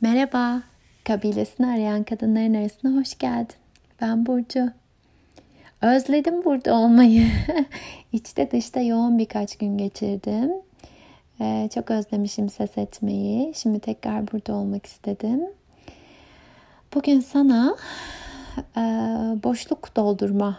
[0.00, 0.62] Merhaba,
[1.04, 3.56] kabilesini arayan kadınların arasına hoş geldin.
[4.00, 4.70] Ben Burcu.
[5.82, 7.26] Özledim burada olmayı.
[8.12, 10.50] İçte dışta yoğun birkaç gün geçirdim.
[11.40, 13.54] Ee, çok özlemişim ses etmeyi.
[13.54, 15.40] Şimdi tekrar burada olmak istedim.
[16.94, 17.76] Bugün sana
[18.76, 18.80] e,
[19.44, 20.58] boşluk doldurma,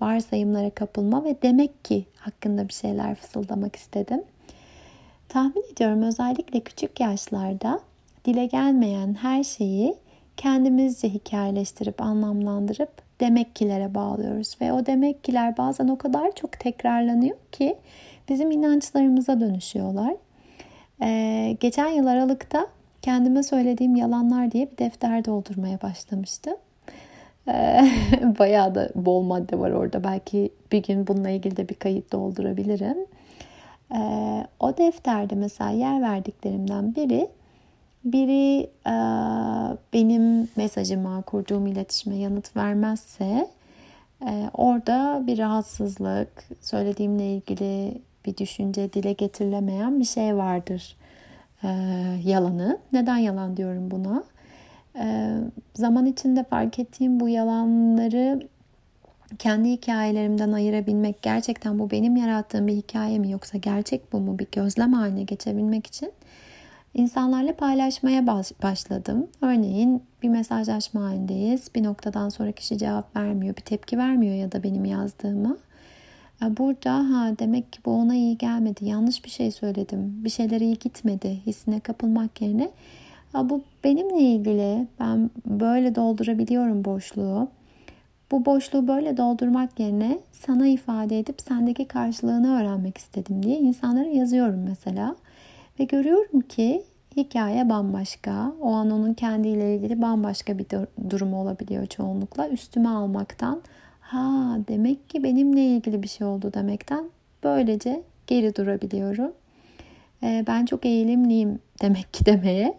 [0.00, 4.22] varsayımlara kapılma ve demek ki hakkında bir şeyler fısıldamak istedim.
[5.28, 7.80] Tahmin ediyorum özellikle küçük yaşlarda
[8.24, 9.96] dile gelmeyen her şeyi
[10.36, 17.76] kendimizce hikayeleştirip anlamlandırıp demekkilere bağlıyoruz ve o demekkiler bazen o kadar çok tekrarlanıyor ki
[18.28, 20.14] bizim inançlarımıza dönüşüyorlar.
[21.02, 22.66] Ee, geçen yıl Aralık'ta
[23.02, 26.54] kendime söylediğim yalanlar diye bir defter doldurmaya başlamıştım.
[27.48, 27.80] Ee,
[28.38, 30.04] bayağı da bol madde var orada.
[30.04, 32.98] Belki bir gün bununla ilgili de bir kayıt doldurabilirim.
[33.94, 37.28] Ee, o defterde mesela yer verdiklerimden biri
[38.04, 38.94] biri e,
[39.92, 43.48] benim mesajıma, kurduğum iletişime yanıt vermezse
[44.26, 50.96] e, orada bir rahatsızlık, söylediğimle ilgili bir düşünce dile getirilemeyen bir şey vardır
[51.62, 51.68] e,
[52.24, 52.78] yalanı.
[52.92, 54.24] Neden yalan diyorum buna?
[54.98, 55.36] E,
[55.74, 58.40] zaman içinde fark ettiğim bu yalanları
[59.38, 64.46] kendi hikayelerimden ayırabilmek gerçekten bu benim yarattığım bir hikaye mi yoksa gerçek bu mu bir
[64.52, 66.12] gözlem haline geçebilmek için
[66.94, 68.26] insanlarla paylaşmaya
[68.62, 69.26] başladım.
[69.40, 71.70] Örneğin bir mesajlaşma halindeyiz.
[71.74, 75.56] Bir noktadan sonra kişi cevap vermiyor, bir tepki vermiyor ya da benim yazdığıma.
[76.42, 78.84] E, burada ha demek ki bu ona iyi gelmedi.
[78.84, 80.24] Yanlış bir şey söyledim.
[80.24, 81.40] Bir şeyler iyi gitmedi.
[81.46, 82.70] Hissine kapılmak yerine
[83.32, 84.86] ha, bu benimle ilgili.
[85.00, 87.48] Ben böyle doldurabiliyorum boşluğu.
[88.30, 94.60] Bu boşluğu böyle doldurmak yerine sana ifade edip sendeki karşılığını öğrenmek istedim diye insanlara yazıyorum
[94.68, 95.16] mesela.
[95.80, 96.82] Ve görüyorum ki
[97.16, 98.52] hikaye bambaşka.
[98.60, 100.66] O an onun kendiyle ilgili bambaşka bir
[101.10, 102.48] durum olabiliyor çoğunlukla.
[102.48, 103.62] Üstüme almaktan
[104.00, 107.10] ha demek ki benimle ilgili bir şey oldu demekten
[107.44, 109.32] böylece geri durabiliyorum.
[110.22, 112.78] Ee, ben çok eğilimliyim demek ki demeye.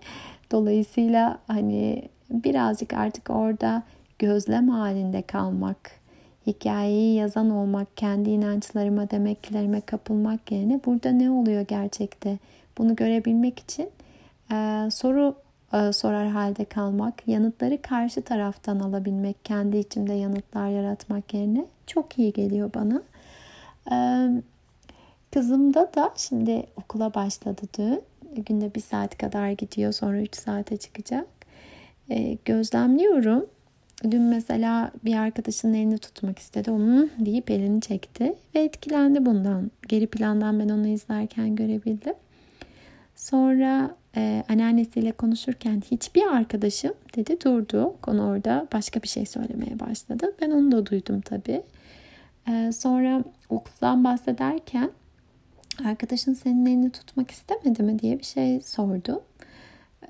[0.51, 3.83] Dolayısıyla hani birazcık artık orada
[4.19, 5.91] gözlem halinde kalmak,
[6.47, 12.37] hikayeyi yazan olmak, kendi inançlarıma, demeklerime kapılmak yerine burada ne oluyor gerçekte?
[12.77, 13.89] Bunu görebilmek için
[14.51, 15.35] e, soru
[15.73, 22.33] e, sorar halde kalmak, yanıtları karşı taraftan alabilmek, kendi içimde yanıtlar yaratmak yerine çok iyi
[22.33, 23.01] geliyor bana.
[23.91, 23.95] E,
[25.31, 28.01] kızımda da şimdi okula başladı dün.
[28.35, 31.27] Günde bir saat kadar gidiyor sonra üç saate çıkacak.
[32.09, 33.45] E, gözlemliyorum.
[34.11, 36.71] Dün mesela bir arkadaşının elini tutmak istedi.
[36.71, 39.71] Onu deyip elini çekti ve etkilendi bundan.
[39.87, 42.13] Geri plandan ben onu izlerken görebildim.
[43.15, 47.95] Sonra e, anneannesiyle konuşurken hiçbir arkadaşım dedi durdu.
[48.01, 50.35] Konu orada başka bir şey söylemeye başladı.
[50.41, 51.63] Ben onu da duydum tabii.
[52.49, 54.91] E, sonra okuldan bahsederken
[55.85, 59.23] arkadaşın senin elini tutmak istemedi mi diye bir şey sordu.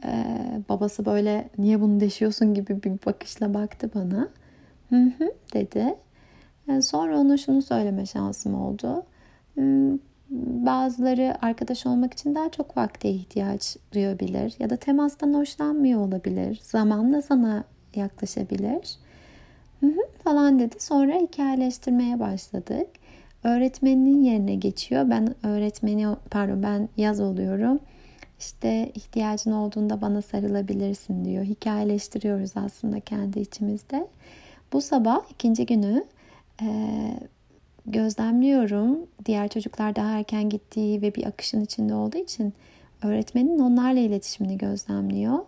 [0.06, 0.26] E,
[0.70, 4.30] babası böyle niye bunu deşiyorsun gibi bir bakışla baktı bana.
[4.90, 5.96] Hı hı dedi.
[6.68, 9.06] E, sonra ona şunu söyleme şansım oldu.
[10.42, 16.60] Bazıları arkadaş olmak için daha çok vakte ihtiyaç duyabilir ya da temastan hoşlanmıyor olabilir.
[16.64, 17.64] Zamanla sana
[17.96, 18.98] yaklaşabilir.
[19.80, 20.76] Hı hı falan dedi.
[20.80, 22.88] Sonra hikayeleştirmeye başladık.
[23.44, 25.10] Öğretmeninin yerine geçiyor.
[25.10, 27.80] Ben öğretmeni pardon ben yaz oluyorum.
[28.40, 31.44] İşte ihtiyacın olduğunda bana sarılabilirsin diyor.
[31.44, 34.08] Hikayeleştiriyoruz aslında kendi içimizde.
[34.74, 36.04] Bu sabah ikinci günü
[37.86, 39.00] gözlemliyorum.
[39.26, 42.54] Diğer çocuklar daha erken gittiği ve bir akışın içinde olduğu için
[43.04, 45.40] öğretmenin onlarla iletişimini gözlemliyor.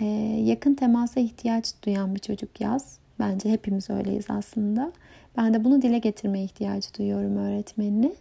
[0.00, 0.04] Ee,
[0.44, 2.98] yakın temasa ihtiyaç duyan bir çocuk yaz.
[3.18, 4.92] Bence hepimiz öyleyiz aslında.
[5.36, 8.12] Ben de bunu dile getirmeye ihtiyacı duyuyorum öğretmenini.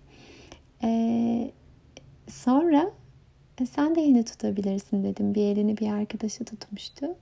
[0.84, 1.52] Ee,
[2.28, 2.92] sonra
[3.62, 5.36] e, sen de elini tutabilirsin dedim.
[5.36, 7.16] Bir elini bir arkadaşı tutmuştu.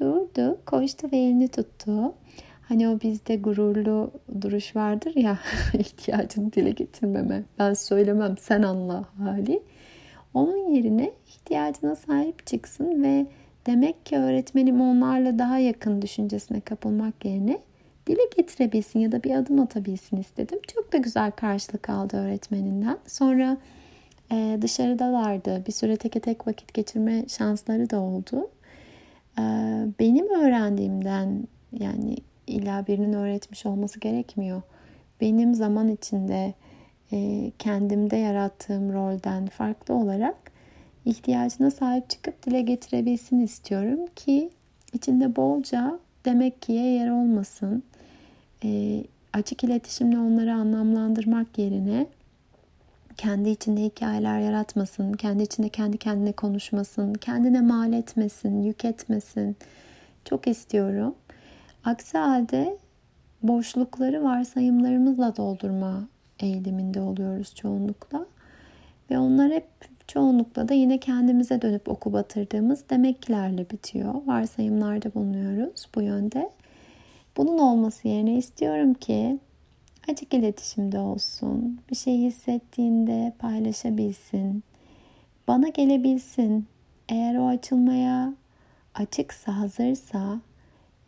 [0.00, 2.14] Durdu, koştu ve elini tuttu.
[2.70, 5.38] Hani o bizde gururlu duruş vardır ya
[5.78, 7.42] ihtiyacını dile getirmeme.
[7.58, 9.62] Ben söylemem sen anla hali.
[10.34, 13.26] Onun yerine ihtiyacına sahip çıksın ve
[13.66, 17.58] demek ki öğretmenim onlarla daha yakın düşüncesine kapılmak yerine
[18.06, 20.58] dile getirebilsin ya da bir adım atabilsin istedim.
[20.74, 22.98] Çok da güzel karşılık aldı öğretmeninden.
[23.06, 23.56] Sonra
[24.32, 25.66] e, dışarıdalardı.
[25.66, 28.50] Bir süre teke tek vakit geçirme şansları da oldu.
[29.38, 29.42] E,
[30.00, 32.16] benim öğrendiğimden yani
[32.50, 34.62] illa birinin öğretmiş olması gerekmiyor.
[35.20, 36.54] Benim zaman içinde
[37.12, 40.36] e, kendimde yarattığım rolden farklı olarak
[41.04, 44.50] ihtiyacına sahip çıkıp dile getirebilsin istiyorum ki
[44.92, 47.82] içinde bolca demek ki'ye yer olmasın.
[48.64, 52.06] E, açık iletişimle onları anlamlandırmak yerine
[53.16, 59.56] kendi içinde hikayeler yaratmasın, kendi içinde kendi kendine konuşmasın, kendine mal etmesin, yük etmesin.
[60.24, 61.14] Çok istiyorum.
[61.84, 62.78] Aksi halde
[63.42, 66.08] boşlukları varsayımlarımızla doldurma
[66.40, 68.26] eğiliminde oluyoruz çoğunlukla.
[69.10, 69.66] Ve onlar hep
[70.06, 74.14] çoğunlukla da yine kendimize dönüp oku batırdığımız demeklerle bitiyor.
[74.26, 76.50] Varsayımlarda bulunuyoruz bu yönde.
[77.36, 79.38] Bunun olması yerine istiyorum ki
[80.08, 81.80] açık iletişimde olsun.
[81.90, 84.64] Bir şey hissettiğinde paylaşabilsin.
[85.48, 86.66] Bana gelebilsin.
[87.08, 88.34] Eğer o açılmaya
[88.94, 90.40] açıksa, hazırsa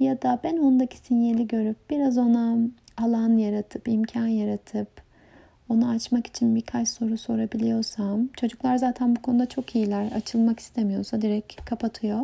[0.02, 2.56] ya da ben ondaki sinyali görüp biraz ona
[2.96, 4.88] alan yaratıp, imkan yaratıp
[5.69, 10.12] onu açmak için birkaç soru sorabiliyorsam, çocuklar zaten bu konuda çok iyiler.
[10.12, 12.20] Açılmak istemiyorsa direkt kapatıyor.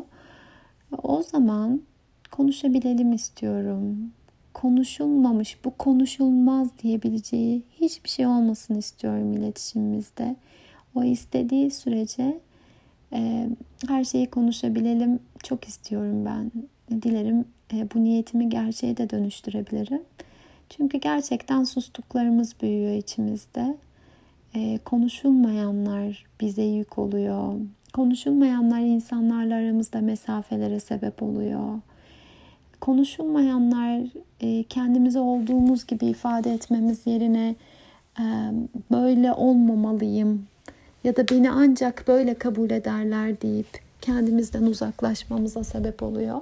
[1.02, 1.82] O zaman
[2.30, 4.12] konuşabilelim istiyorum.
[4.54, 10.36] Konuşulmamış, bu konuşulmaz diyebileceği hiçbir şey olmasın istiyorum iletişimimizde.
[10.94, 12.40] O istediği sürece
[13.12, 13.48] e,
[13.88, 15.20] her şeyi konuşabilelim.
[15.42, 16.52] Çok istiyorum ben.
[17.02, 20.02] Dilerim bu niyetimi gerçeğe de dönüştürebilirim.
[20.70, 23.76] Çünkü gerçekten sustuklarımız büyüyor içimizde.
[24.54, 27.54] E, konuşulmayanlar bize yük oluyor.
[27.92, 31.80] Konuşulmayanlar insanlarla aramızda mesafelere sebep oluyor.
[32.80, 34.02] Konuşulmayanlar
[34.40, 37.54] e, kendimizi olduğumuz gibi ifade etmemiz yerine
[38.20, 38.24] e,
[38.90, 40.46] böyle olmamalıyım
[41.04, 46.40] ya da beni ancak böyle kabul ederler deyip kendimizden uzaklaşmamıza sebep oluyor.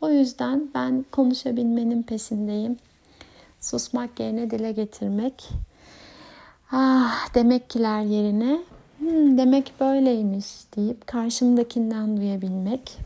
[0.00, 2.76] O yüzden ben konuşabilmenin peşindeyim.
[3.60, 5.48] Susmak yerine dile getirmek.
[6.72, 8.60] Ah demek kiler yerine
[8.98, 12.98] hmm, demek böyleymiş deyip karşımdakinden duyabilmek.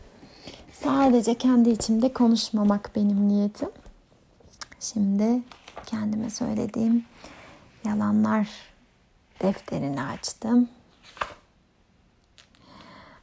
[0.72, 3.70] Sadece kendi içimde konuşmamak benim niyetim.
[4.80, 5.42] Şimdi
[5.86, 7.04] kendime söylediğim
[7.84, 8.48] yalanlar
[9.42, 10.68] defterini açtım.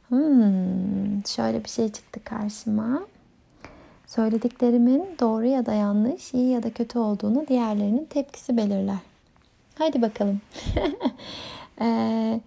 [0.08, 3.11] Hmm, şöyle bir şey çıktı karşıma.
[4.14, 8.98] Söylediklerimin doğru ya da yanlış, iyi ya da kötü olduğunu diğerlerinin tepkisi belirler.
[9.74, 10.40] Haydi bakalım.
[11.80, 12.40] ee,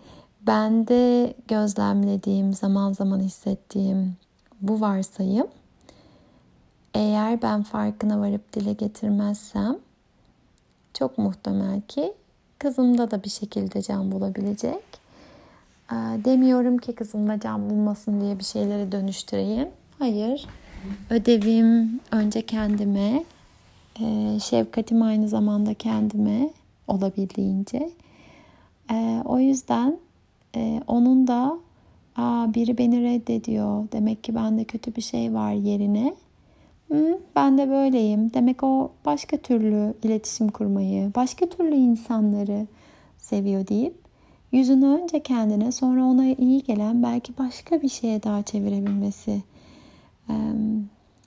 [0.48, 4.18] ben de gözlemlediğim, zaman zaman hissettiğim
[4.62, 5.48] bu varsayım
[6.94, 9.78] eğer ben farkına varıp dile getirmezsem
[10.94, 12.14] çok muhtemel ki
[12.60, 14.84] kızımda da bir şekilde can bulabilecek.
[15.92, 15.96] Ee,
[16.26, 19.70] demiyorum ki kızımda can bulmasın diye bir şeyleri dönüştüreyim.
[20.00, 20.48] Hayır.
[21.10, 23.24] Ödevim önce kendime,
[24.00, 26.50] e, şefkatim aynı zamanda kendime
[26.88, 27.90] olabildiğince.
[28.92, 29.98] E, o yüzden
[30.56, 31.58] e, onun da
[32.18, 33.88] Aa, biri beni reddediyor.
[33.92, 36.16] Demek ki bende kötü bir şey var yerine.
[36.92, 38.34] Hı, ben de böyleyim.
[38.34, 42.68] Demek o başka türlü iletişim kurmayı, başka türlü insanları
[43.18, 43.96] seviyor deyip
[44.52, 49.42] yüzünü önce kendine sonra ona iyi gelen belki başka bir şeye daha çevirebilmesi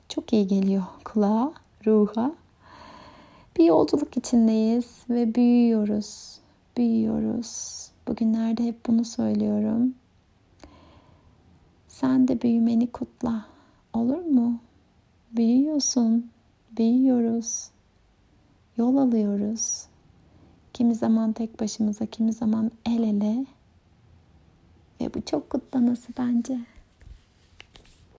[0.08, 1.52] çok iyi geliyor kulağa,
[1.86, 2.34] ruha.
[3.56, 6.38] Bir yolculuk içindeyiz ve büyüyoruz.
[6.76, 7.78] Büyüyoruz.
[8.08, 9.94] Bugünlerde hep bunu söylüyorum.
[11.88, 13.44] Sen de büyümeni kutla.
[13.92, 14.58] Olur mu?
[15.32, 16.30] Büyüyorsun.
[16.76, 17.70] Büyüyoruz.
[18.76, 19.86] Yol alıyoruz.
[20.72, 23.46] Kimi zaman tek başımıza, kimi zaman el ele.
[25.00, 26.58] Ve bu çok kutlaması bence.